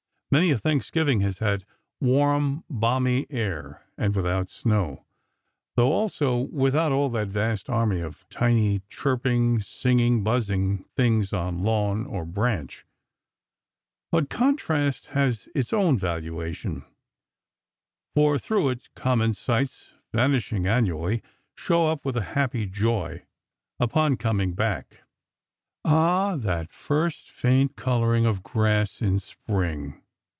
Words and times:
Many 0.33 0.51
a 0.51 0.57
Thanksgiving 0.57 1.19
has 1.19 1.39
had 1.39 1.65
warm, 1.99 2.63
balmy 2.69 3.27
air, 3.29 3.81
and 3.97 4.15
without 4.15 4.49
snow; 4.49 5.03
though, 5.75 5.91
also, 5.91 6.37
without 6.37 6.93
all 6.93 7.09
that 7.09 7.27
vast 7.27 7.69
army 7.69 7.99
of 7.99 8.25
tiny 8.29 8.79
chirping, 8.89 9.59
singing, 9.59 10.23
buzzing 10.23 10.85
things 10.95 11.33
on 11.33 11.61
lawn 11.61 12.05
or 12.05 12.23
branch. 12.23 12.85
But 14.09 14.29
contrast 14.29 15.07
has 15.07 15.49
its 15.53 15.73
own 15.73 15.97
valuation; 15.97 16.85
for, 18.15 18.39
through 18.39 18.69
it, 18.69 18.87
common 18.95 19.33
sights, 19.33 19.91
vanishing 20.13 20.65
annually, 20.65 21.21
show 21.55 21.87
up 21.87 22.05
with 22.05 22.15
a 22.15 22.23
happy 22.39 22.65
joy, 22.67 23.25
upon 23.81 24.15
coming 24.15 24.53
back. 24.53 25.01
Ah! 25.83 26.37
That 26.37 26.71
first 26.71 27.29
faint 27.29 27.75
coloring 27.75 28.25
of 28.25 28.43
grass, 28.43 29.01
in 29.01 29.19
Spring! 29.19 29.97